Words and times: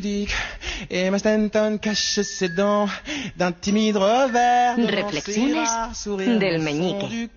pudique. 0.00 0.34
Stanton 1.18 1.78
cache 1.78 2.22
ses 2.22 2.48
dents 2.48 2.88
d'un 3.36 3.52
timide 3.52 3.96
revers. 3.96 4.76
Reflexiones 4.76 5.68
del 6.38 6.60
meñique. 6.60 7.30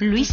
Luis. 0.00 0.28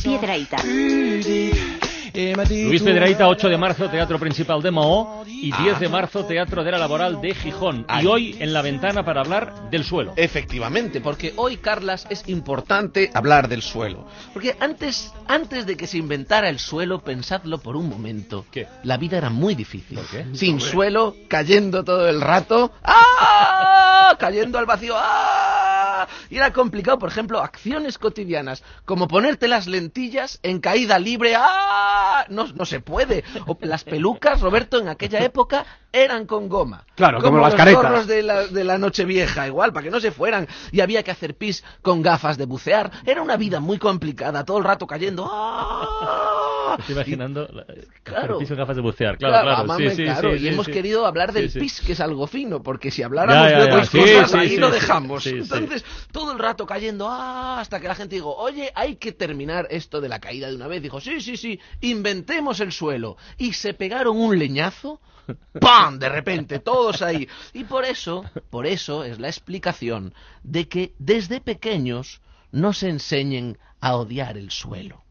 Pudique. 0.62 1.85
Luis 2.16 2.82
Pedraíta, 2.82 3.28
8 3.28 3.50
de 3.50 3.58
marzo, 3.58 3.90
Teatro 3.90 4.18
Principal 4.18 4.62
de 4.62 4.72
Mahó 4.72 5.26
y 5.28 5.52
10 5.52 5.82
de 5.82 5.90
marzo, 5.90 6.24
Teatro 6.24 6.64
de 6.64 6.72
la 6.72 6.78
Laboral 6.78 7.20
de 7.20 7.36
Gijón. 7.36 7.86
Y 8.02 8.06
hoy 8.06 8.38
en 8.40 8.54
la 8.54 8.62
ventana 8.62 9.04
para 9.04 9.20
hablar 9.20 9.70
del 9.70 9.84
suelo. 9.84 10.14
Efectivamente, 10.16 11.02
porque 11.02 11.34
hoy, 11.36 11.58
Carlas, 11.58 12.08
es 12.10 12.28
importante 12.30 13.12
hablar 13.14 13.50
del 13.50 13.62
suelo. 13.62 14.08
Porque 14.34 14.56
antes, 14.62 15.12
antes 15.28 15.66
de 15.66 15.76
que 15.76 15.88
se 15.88 15.98
inventara 15.98 16.48
el 16.48 16.60
suelo, 16.60 17.04
pensadlo 17.04 17.58
por 17.58 17.76
un 17.76 17.90
momento. 17.90 18.46
¿Qué? 18.50 18.68
La 18.84 18.96
vida 18.96 19.18
era 19.18 19.30
muy 19.30 19.54
difícil. 19.54 19.98
¿Por 19.98 20.08
qué? 20.08 20.26
Sin 20.34 20.62
suelo, 20.62 21.16
cayendo 21.28 21.84
todo 21.84 22.08
el 22.08 22.22
rato. 22.22 22.72
¡Ah! 22.82 24.16
Cayendo 24.20 24.58
al 24.58 24.66
vacío. 24.66 24.94
¡Ah! 24.96 25.35
Y 26.30 26.38
era 26.38 26.54
complicado, 26.54 27.00
por 27.00 27.10
ejemplo, 27.10 27.42
acciones 27.42 27.98
cotidianas, 27.98 28.64
como 28.86 29.08
ponerte 29.08 29.48
las 29.48 29.68
lentillas 29.68 30.40
en 30.44 30.60
caída 30.60 31.00
libre. 31.00 31.36
¡Ah! 31.38 32.26
No, 32.30 32.48
no 32.48 32.66
se 32.66 32.80
puede. 32.80 33.24
O 33.48 33.58
las 33.62 33.84
pelucas, 33.84 34.42
Roberto, 34.42 34.80
en 34.80 34.88
aquella 34.88 35.24
época 35.24 35.66
eran 35.92 36.26
con 36.26 36.50
goma. 36.50 36.86
Claro, 36.96 37.22
como 37.22 37.40
las 37.40 37.52
los 37.52 37.56
caretas. 37.56 37.84
gorros 37.84 38.08
de 38.08 38.24
la, 38.24 38.48
de 38.48 38.64
la 38.64 38.78
noche 38.78 39.06
vieja, 39.06 39.48
igual, 39.48 39.72
para 39.74 39.84
que 39.84 39.92
no 39.92 40.00
se 40.00 40.12
fueran. 40.12 40.48
Y 40.72 40.82
había 40.82 41.04
que 41.04 41.12
hacer 41.12 41.36
pis 41.36 41.64
con 41.82 42.02
gafas 42.02 42.38
de 42.38 42.46
bucear. 42.46 42.92
Era 43.06 43.22
una 43.22 43.38
vida 43.38 43.60
muy 43.60 43.78
complicada, 43.78 44.44
todo 44.44 44.58
el 44.58 44.64
rato 44.64 44.88
cayendo. 44.88 45.30
¡Ah! 45.32 46.45
Me 46.70 46.76
Estoy 46.82 46.96
imaginando 46.96 47.48
la- 47.52 47.66
Claro. 48.04 48.26
ejercicio 48.36 48.54
en 48.54 48.60
gafas 48.60 48.76
de 48.76 48.82
bucear. 48.82 49.18
Claro, 49.18 49.32
Claro, 49.34 49.46
claro. 49.48 49.62
amame, 49.64 49.90
sí, 49.92 49.96
sí, 49.98 50.04
claro, 50.04 50.38
sí, 50.38 50.44
y 50.44 50.48
hemos 50.48 50.68
querido 50.68 51.06
hablar 51.06 51.32
del 51.34 51.52
pis, 51.52 51.82
que 51.82 51.94
es 51.94 52.00
algo 52.00 52.28
fino, 52.28 52.62
porque 52.64 52.92
si 52.92 53.04
habláramos 53.04 53.50
Ya, 53.50 53.52
ya, 53.52 53.58
de 53.60 53.72
otras 53.72 53.90
cosas, 53.90 54.32
sí, 54.32 54.38
ahí 54.38 54.58
lo 54.58 54.70
dejamos. 54.72 55.26
Entonces, 55.28 55.86
todo 56.12 56.32
el 56.32 56.40
rato 56.40 56.66
cayendo, 56.66 57.08
ah, 57.10 57.60
hasta 57.60 57.80
que 57.80 57.88
la 57.88 57.96
gente 57.96 58.16
dijo, 58.16 58.36
oye, 58.36 58.72
hay 58.76 58.96
que 58.98 59.12
terminar 59.12 59.68
esto 59.70 60.02
de 60.02 60.10
la 60.10 60.20
caída 60.20 60.50
de 60.50 60.56
una 60.56 60.68
vez. 60.68 60.82
Dijo, 60.82 61.00
sí, 61.00 61.22
sí, 61.22 61.38
sí, 61.38 61.60
inventemos 61.82 62.60
el 62.60 62.72
suelo. 62.72 63.18
Y 63.38 63.54
se 63.54 63.74
pegaron 63.74 64.18
un 64.18 64.38
leñazo, 64.38 65.00
¡pam! 65.60 65.98
De 66.00 66.10
repente, 66.10 66.60
todos 66.60 67.02
ahí. 67.02 67.28
Y 67.54 67.64
por 67.64 67.86
eso, 67.86 68.24
por 68.50 68.66
eso 68.68 69.04
es 69.04 69.20
la 69.20 69.28
explicación 69.28 70.14
de 70.44 70.68
que 70.68 70.94
desde 71.00 71.42
pequeños 71.42 72.22
no 72.52 72.74
se 72.74 72.90
enseñen 72.90 73.58
a 73.82 73.96
odiar 73.96 74.38
el 74.38 74.52
suelo. 74.52 75.04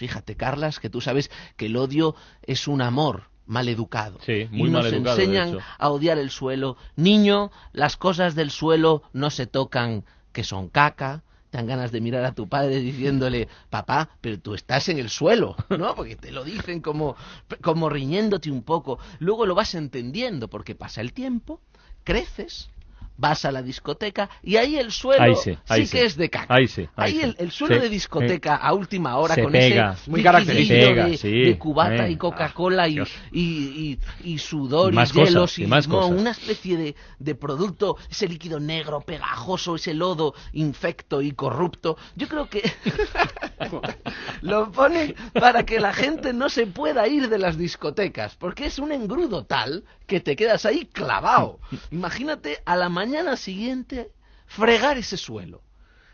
Fíjate, 0.00 0.34
Carlas, 0.34 0.80
que 0.80 0.88
tú 0.88 1.02
sabes 1.02 1.30
que 1.58 1.66
el 1.66 1.76
odio 1.76 2.14
es 2.44 2.68
un 2.68 2.80
amor 2.80 3.24
mal 3.44 3.68
educado. 3.68 4.18
Sí, 4.24 4.48
muy 4.50 4.70
y 4.70 4.72
nos 4.72 4.84
mal 4.84 4.94
educado, 4.94 5.16
de 5.18 5.24
enseñan 5.24 5.58
a 5.76 5.90
odiar 5.90 6.16
el 6.16 6.30
suelo. 6.30 6.78
Niño, 6.96 7.50
las 7.74 7.98
cosas 7.98 8.34
del 8.34 8.50
suelo 8.50 9.02
no 9.12 9.28
se 9.28 9.46
tocan, 9.46 10.06
que 10.32 10.42
son 10.42 10.70
caca. 10.70 11.22
Te 11.50 11.58
dan 11.58 11.66
ganas 11.66 11.92
de 11.92 12.00
mirar 12.00 12.24
a 12.24 12.32
tu 12.32 12.48
padre 12.48 12.80
diciéndole, 12.80 13.48
papá, 13.68 14.08
pero 14.22 14.40
tú 14.40 14.54
estás 14.54 14.88
en 14.88 14.98
el 14.98 15.10
suelo, 15.10 15.54
¿no? 15.68 15.94
Porque 15.94 16.16
te 16.16 16.32
lo 16.32 16.44
dicen 16.44 16.80
como, 16.80 17.14
como 17.60 17.90
riñéndote 17.90 18.50
un 18.50 18.62
poco. 18.62 18.98
Luego 19.18 19.44
lo 19.44 19.54
vas 19.54 19.74
entendiendo, 19.74 20.48
porque 20.48 20.74
pasa 20.74 21.02
el 21.02 21.12
tiempo, 21.12 21.60
creces, 22.04 22.70
vas 23.20 23.44
a 23.44 23.52
la 23.52 23.62
discoteca 23.62 24.30
y 24.42 24.56
ahí 24.56 24.76
el 24.76 24.90
suelo 24.90 25.22
Ahí 25.22 25.34
sí, 25.36 25.56
ahí 25.68 25.86
sí. 25.86 25.96
que 25.98 26.04
es 26.06 26.16
de 26.16 26.30
caca. 26.30 26.54
Ahí 26.54 26.66
sí, 26.66 26.88
ahí 26.96 27.12
sí. 27.12 27.20
el, 27.20 27.36
el 27.38 27.50
suelo 27.50 27.74
Sí. 27.76 27.80
de 27.82 27.88
discoteca 27.90 28.56
a 28.56 28.72
última 28.72 29.16
hora 29.18 29.34
Se 29.34 29.42
con 29.42 29.52
pega. 29.52 29.92
ese 29.92 30.10
Muy 30.10 30.22
característico. 30.22 30.94
De, 30.94 31.16
sí. 31.18 31.30
de 31.42 31.58
cubata 31.58 32.06
Eh. 32.08 32.12
y 32.12 32.16
Coca-Cola 32.16 32.88
y, 32.88 32.94
Dios. 32.94 33.10
y, 33.32 33.98
y- 34.24 34.32
y 34.32 34.38
sudor 34.38 34.90
Y 34.90 34.94
y, 34.94 34.96
más 34.96 35.12
hielos 35.12 35.34
cosas, 35.52 35.58
y, 35.58 35.62
y 35.64 35.66
más 35.66 35.86
limón, 35.86 36.02
cosas. 36.02 36.20
una 36.20 36.30
especie 36.30 36.76
de, 36.76 36.96
de 37.18 37.34
producto, 37.34 37.96
ese 38.10 38.26
líquido 38.28 38.58
negro, 38.58 39.00
pegajoso, 39.02 39.76
ese 39.76 39.92
lodo 39.94 40.34
infecto 40.52 41.20
y 41.22 41.32
corrupto. 41.32 41.96
Yo 42.16 42.26
creo 42.28 42.48
que 42.48 42.62
lo 44.42 44.70
ponen 44.72 45.14
para 45.34 45.64
que 45.64 45.80
la 45.80 45.92
gente 45.92 46.32
no 46.32 46.48
se 46.48 46.66
pueda 46.66 47.06
ir 47.08 47.28
de 47.28 47.38
las 47.38 47.56
discotecas, 47.58 48.36
porque 48.36 48.66
es 48.66 48.78
un 48.78 48.92
engrudo 48.92 49.44
tal 49.44 49.84
que 50.10 50.18
te 50.20 50.34
quedas 50.34 50.66
ahí 50.66 50.86
clavado. 50.86 51.60
Imagínate 51.92 52.60
a 52.66 52.74
la 52.74 52.88
mañana 52.88 53.36
siguiente 53.36 54.10
fregar 54.46 54.98
ese 54.98 55.16
suelo. 55.16 55.62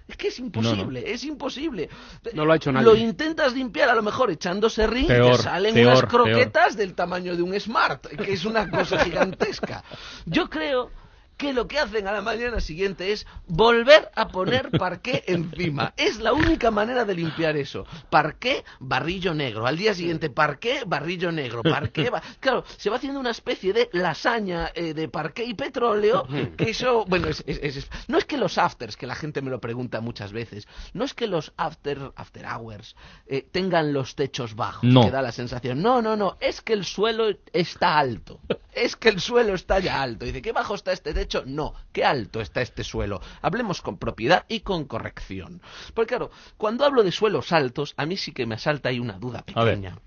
Es 0.07 0.17
que 0.19 0.29
es 0.29 0.39
imposible, 0.39 1.12
es 1.12 1.25
imposible. 1.25 1.89
No 2.34 2.45
lo 2.45 2.53
ha 2.53 2.57
hecho 2.57 2.71
nadie. 2.71 2.84
Lo 2.84 2.95
intentas 2.95 3.55
limpiar 3.55 3.89
a 3.89 3.95
lo 3.95 4.03
mejor 4.03 4.31
echando 4.31 4.71
serrín 4.71 5.07
y 5.07 5.09
te 5.09 5.39
salen 5.39 5.75
peor, 5.75 5.87
unas 5.89 6.01
peor. 6.01 6.11
croquetas 6.11 6.77
del 6.77 6.95
tamaño 6.95 7.34
de 7.34 7.43
un 7.43 7.59
Smart, 7.59 8.07
que 8.07 8.34
es 8.34 8.45
una 8.45 8.71
cosa 8.71 9.03
gigantesca. 9.03 9.83
Yo 10.27 10.49
creo 10.49 10.91
que 11.37 11.53
lo 11.53 11.69
que 11.69 11.79
hacen 11.79 12.07
a 12.09 12.13
la 12.13 12.23
mañana 12.23 12.61
siguiente 12.61 13.13
es 13.13 13.27
volver 13.47 14.11
a 14.15 14.29
poner 14.29 14.71
parqué 14.79 15.25
encima. 15.27 15.93
Es 15.97 16.19
la 16.19 16.33
única 16.33 16.71
manera 16.71 17.05
de 17.05 17.15
limpiar 17.15 17.57
eso. 17.57 17.87
Parqué, 18.11 18.65
barrillo 18.81 19.35
negro. 19.35 19.67
Al 19.67 19.77
día 19.77 19.95
siguiente, 19.95 20.31
parqué, 20.31 20.83
barrillo 20.87 21.31
negro. 21.33 21.63
Parqué, 21.63 22.11
ba- 22.11 22.23
claro, 22.41 22.65
se 22.77 22.91
va 22.91 22.97
haciendo 22.97 23.21
una 23.21 23.31
especie 23.31 23.73
de 23.73 23.89
lasaña 23.93 24.71
eh, 24.75 24.95
de 24.95 25.09
parqué 25.09 25.45
y 25.45 25.55
petróleo. 25.55 26.27
Que 26.57 26.71
eso, 26.71 27.05
bueno, 27.07 27.29
es- 27.29 27.45
es- 27.47 27.77
es- 27.77 27.89
no 28.09 28.19
es 28.19 28.25
que 28.25 28.39
los 28.39 28.59
afters, 28.59 28.97
que 28.97 29.07
la 29.07 29.15
gente 29.15 29.43
me 29.43 29.51
lo 29.51 29.61
pregunta 29.61 30.01
muchas 30.01 30.33
veces, 30.33 30.67
no 30.95 31.05
es 31.05 31.15
que 31.15 31.27
los 31.27 31.53
after, 31.57 32.13
after 32.17 32.47
hours 32.47 32.97
eh, 33.27 33.47
tengan 33.51 33.93
los 33.93 34.15
techos 34.15 34.55
bajos, 34.55 34.85
No. 34.85 35.03
que 35.03 35.11
da 35.11 35.23
la 35.23 35.33
sensación. 35.33 35.83
No, 35.83 36.01
no, 36.03 36.17
no, 36.17 36.37
es 36.41 36.61
que 36.63 36.73
el 36.73 36.85
suelo 36.85 37.27
está 37.53 37.99
alto. 37.99 38.41
Es 38.77 38.95
que 38.95 39.09
el 39.09 39.21
suelo 39.21 39.55
está 39.55 39.79
ya 39.81 40.03
alto. 40.03 40.27
Dice, 40.27 40.43
¿qué 40.43 40.53
bajo 40.53 40.75
está 40.75 40.93
este 40.93 41.15
techo? 41.15 41.43
No, 41.47 41.73
qué 41.93 42.05
alto 42.05 42.43
está 42.43 42.61
este 42.61 42.85
suelo. 42.85 43.23
Hablemos 43.41 43.81
con 43.81 43.97
propiedad 43.97 44.45
y 44.49 44.61
con 44.61 44.85
corrección. 44.85 45.63
Porque 45.95 46.11
claro, 46.11 46.31
cuando 46.59 46.85
hablo 46.85 47.03
de 47.03 47.11
suelos 47.11 47.53
altos, 47.53 47.95
a 47.97 48.05
mí 48.05 48.19
sí 48.19 48.33
que 48.33 48.45
me 48.45 48.57
asalta 48.57 48.91
ahí 48.91 49.01
una 49.01 49.19
duda 49.19 49.41
pequeña. 49.43 49.99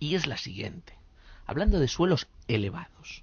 Y 0.00 0.16
es 0.16 0.26
la 0.26 0.36
siguiente. 0.36 0.98
Hablando 1.46 1.78
de 1.78 1.86
suelos 1.86 2.26
elevados. 2.48 3.22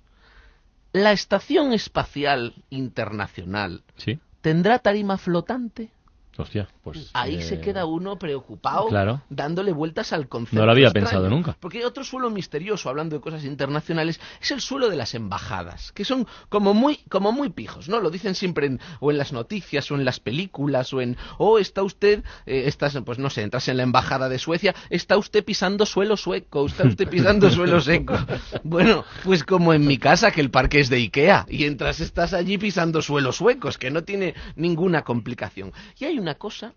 ¿La 0.93 1.11
Estación 1.11 1.73
Espacial 1.73 2.63
Internacional 2.69 3.83
Sí. 3.97 4.17
tendrá 4.39 4.79
tarima 4.79 5.17
flotante? 5.17 5.91
Hostia, 6.39 6.67
pues. 6.83 7.09
Ahí 7.13 7.35
eh, 7.35 7.41
se 7.41 7.59
queda 7.59 7.85
uno 7.85 8.17
preocupado 8.17 8.87
Claro. 8.87 9.21
dándole 9.29 9.71
vueltas 9.73 10.13
al 10.13 10.27
concepto. 10.29 10.57
No 10.59 10.65
lo 10.65 10.71
había 10.71 10.87
extraño. 10.87 11.05
pensado 11.05 11.29
nunca. 11.29 11.55
Porque 11.59 11.85
otro 11.85 12.03
suelo 12.03 12.29
misterioso, 12.29 12.89
hablando 12.89 13.15
de 13.15 13.21
cosas 13.21 13.43
internacionales, 13.43 14.19
es 14.41 14.51
el 14.51 14.61
suelo 14.61 14.89
de 14.89 14.95
las 14.95 15.13
embajadas, 15.15 15.91
que 15.91 16.05
son 16.05 16.25
como 16.47 16.73
muy, 16.73 16.97
como 17.09 17.31
muy 17.31 17.49
pijos, 17.49 17.89
¿no? 17.89 17.99
Lo 17.99 18.09
dicen 18.09 18.35
siempre 18.35 18.67
en, 18.67 18.79
o 18.99 19.11
en 19.11 19.17
las 19.17 19.33
noticias, 19.33 19.91
o 19.91 19.95
en 19.95 20.05
las 20.05 20.19
películas, 20.19 20.93
o 20.93 21.01
en, 21.01 21.17
oh, 21.37 21.59
está 21.59 21.83
usted, 21.83 22.23
eh, 22.45 22.63
estás, 22.67 22.97
pues 23.05 23.19
no 23.19 23.29
sé, 23.29 23.41
entras 23.41 23.67
en 23.67 23.77
la 23.77 23.83
embajada 23.83 24.29
de 24.29 24.39
Suecia, 24.39 24.73
está 24.89 25.17
usted 25.17 25.43
pisando 25.43 25.85
suelo 25.85 26.15
sueco, 26.17 26.65
está 26.65 26.85
usted 26.85 27.07
pisando 27.09 27.49
suelo 27.51 27.81
seco. 27.81 28.17
Bueno, 28.63 29.03
pues 29.23 29.43
como 29.43 29.73
en 29.73 29.85
mi 29.85 29.97
casa, 29.97 30.31
que 30.31 30.41
el 30.41 30.51
parque 30.51 30.79
es 30.79 30.89
de 30.89 30.97
Ikea, 30.97 31.45
y 31.49 31.65
entras, 31.65 31.99
estás 31.99 32.33
allí 32.33 32.57
pisando 32.57 33.01
suelos 33.01 33.35
suecos, 33.37 33.77
que 33.77 33.91
no 33.91 34.03
tiene 34.03 34.35
ninguna 34.55 35.03
complicación. 35.03 35.73
Y 35.99 36.05
hay 36.05 36.17
una 36.19 36.28
cosa 36.35 36.73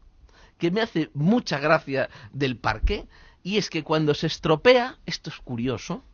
que 0.59 0.71
me 0.71 0.81
hace 0.81 1.11
mucha 1.15 1.59
gracia 1.59 2.09
del 2.33 2.57
parqué, 2.57 3.07
y 3.43 3.59
es 3.59 3.69
que 3.69 3.83
cuando 3.83 4.15
se 4.15 4.29
estropea, 4.29 4.97
esto 5.07 5.31
es 5.31 5.37
curioso, 5.39 6.05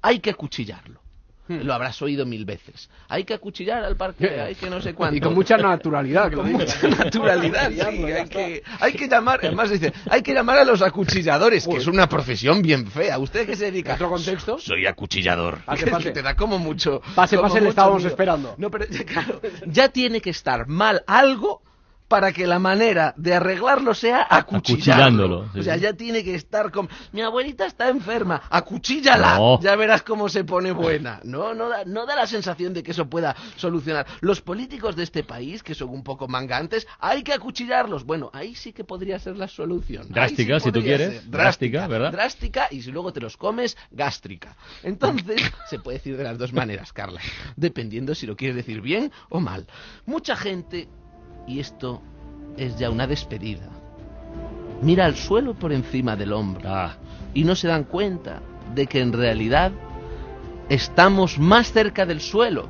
hay 0.00 0.20
que 0.20 0.30
acuchillarlo. 0.30 1.00
Hmm. 1.48 1.60
Lo 1.62 1.72
habrás 1.72 2.00
oído 2.02 2.26
mil 2.26 2.44
veces. 2.44 2.90
Hay 3.08 3.24
que 3.24 3.32
acuchillar 3.32 3.82
al 3.82 3.96
parqué, 3.96 4.40
hay 4.40 4.54
que 4.54 4.68
no 4.68 4.80
sé 4.80 4.94
cuánto. 4.94 5.16
Y 5.16 5.20
con 5.20 5.34
mucha 5.34 5.56
naturalidad. 5.56 6.30
que 6.30 6.36
Con 6.36 6.52
mucha 6.52 6.88
naturalidad, 6.88 7.70
sí, 7.70 7.80
hay 7.80 8.28
que, 8.28 8.62
hay 8.80 8.92
que 8.92 9.08
llamar, 9.08 9.40
además 9.42 9.70
dice, 9.70 9.92
hay 10.10 10.22
que 10.22 10.34
llamar 10.34 10.58
a 10.58 10.64
los 10.64 10.82
acuchilladores, 10.82 11.66
que 11.66 11.76
es 11.76 11.86
una 11.86 12.08
profesión 12.08 12.60
bien 12.62 12.86
fea. 12.86 13.18
¿Usted 13.18 13.46
qué 13.46 13.56
se 13.56 13.66
dedica? 13.66 13.94
¿Otro 13.94 14.10
contexto? 14.10 14.58
Soy 14.58 14.86
acuchillador. 14.86 15.62
Pase, 15.64 15.86
pase. 15.90 16.10
Te 16.12 16.22
da 16.22 16.36
como 16.36 16.58
mucho. 16.58 17.00
Pase, 17.14 17.36
como 17.36 17.48
pase, 17.48 17.60
le 17.62 17.70
estábamos 17.70 17.98
miedo. 17.98 18.10
esperando. 18.10 18.54
No, 18.58 18.70
pero 18.70 18.86
claro, 19.06 19.40
ya 19.66 19.88
tiene 19.88 20.20
que 20.20 20.30
estar 20.30 20.66
mal 20.66 21.02
algo 21.06 21.62
para 22.08 22.32
que 22.32 22.46
la 22.46 22.58
manera 22.58 23.14
de 23.16 23.34
arreglarlo 23.34 23.94
sea 23.94 24.26
acuchillándolo. 24.28 25.42
Acuchillándolo, 25.42 25.52
sí, 25.52 25.60
o 25.60 25.62
sea, 25.62 25.76
ya 25.76 25.92
tiene 25.92 26.24
que 26.24 26.34
estar 26.34 26.70
con... 26.72 26.88
Mi 27.12 27.20
abuelita 27.20 27.66
está 27.66 27.88
enferma, 27.88 28.42
acuchíllala, 28.50 29.36
No. 29.36 29.60
ya 29.60 29.76
verás 29.76 30.02
cómo 30.02 30.28
se 30.28 30.44
pone 30.44 30.72
buena. 30.72 31.20
No, 31.24 31.54
no 31.54 31.68
da, 31.68 31.84
no 31.84 32.06
da 32.06 32.16
la 32.16 32.26
sensación 32.26 32.72
de 32.72 32.82
que 32.82 32.92
eso 32.92 33.08
pueda 33.08 33.36
solucionar. 33.56 34.06
Los 34.20 34.40
políticos 34.40 34.96
de 34.96 35.02
este 35.04 35.22
país, 35.22 35.62
que 35.62 35.74
son 35.74 35.90
un 35.90 36.02
poco 36.02 36.28
mangantes, 36.28 36.86
hay 36.98 37.22
que 37.22 37.32
acuchillarlos. 37.32 38.04
Bueno, 38.04 38.30
ahí 38.32 38.54
sí 38.54 38.72
que 38.72 38.84
podría 38.84 39.18
ser 39.18 39.36
la 39.36 39.48
solución. 39.48 40.06
Drástica, 40.08 40.58
sí 40.60 40.64
si 40.64 40.72
tú 40.72 40.80
quieres. 40.82 41.30
Drástica, 41.30 41.86
¿verdad? 41.86 42.12
Drástica, 42.12 42.68
y 42.70 42.82
si 42.82 42.90
luego 42.90 43.12
te 43.12 43.20
los 43.20 43.36
comes, 43.36 43.76
gástrica. 43.90 44.56
Entonces, 44.82 45.42
se 45.68 45.78
puede 45.78 45.98
decir 45.98 46.16
de 46.16 46.24
las 46.24 46.38
dos 46.38 46.52
maneras, 46.52 46.92
Carla, 46.92 47.20
dependiendo 47.56 48.14
si 48.14 48.26
lo 48.26 48.34
quieres 48.36 48.56
decir 48.56 48.80
bien 48.80 49.12
o 49.28 49.40
mal. 49.40 49.66
Mucha 50.06 50.36
gente, 50.36 50.88
y 51.48 51.60
esto 51.60 52.02
es 52.56 52.78
ya 52.78 52.90
una 52.90 53.06
despedida, 53.06 53.68
mira 54.82 55.06
al 55.06 55.16
suelo 55.16 55.54
por 55.54 55.72
encima 55.72 56.14
del 56.14 56.32
hombro. 56.32 56.68
Ah, 56.70 56.96
y 57.34 57.44
no 57.44 57.54
se 57.54 57.68
dan 57.68 57.84
cuenta 57.84 58.40
de 58.74 58.86
que 58.86 59.00
en 59.00 59.12
realidad 59.12 59.72
estamos 60.68 61.38
más 61.38 61.72
cerca 61.72 62.04
del 62.04 62.20
suelo 62.20 62.68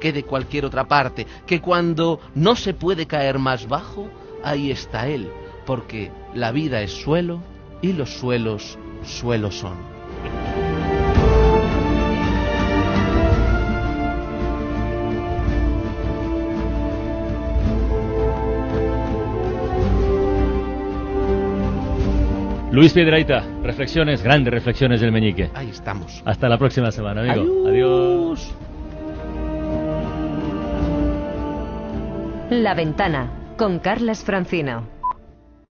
que 0.00 0.12
de 0.12 0.24
cualquier 0.24 0.64
otra 0.64 0.88
parte, 0.88 1.26
que 1.46 1.60
cuando 1.60 2.20
no 2.34 2.56
se 2.56 2.74
puede 2.74 3.06
caer 3.06 3.38
más 3.38 3.68
bajo, 3.68 4.08
ahí 4.42 4.70
está 4.70 5.08
Él, 5.08 5.30
porque 5.64 6.10
la 6.34 6.52
vida 6.52 6.82
es 6.82 6.92
suelo 6.92 7.40
y 7.80 7.92
los 7.92 8.10
suelos 8.10 8.78
suelo 9.04 9.50
son. 9.50 9.76
Luis 22.76 22.92
Piedraita, 22.92 23.42
reflexiones, 23.62 24.22
grandes 24.22 24.52
reflexiones 24.52 25.00
del 25.00 25.10
meñique. 25.10 25.48
Ahí 25.54 25.70
estamos. 25.70 26.22
Hasta 26.26 26.46
la 26.46 26.58
próxima 26.58 26.90
semana, 26.90 27.22
amigo. 27.22 27.66
Adiós. 27.66 28.54
La 32.50 32.74
ventana 32.74 33.30
con 33.56 33.78
Carlas 33.78 34.22
Francino. 34.22 34.95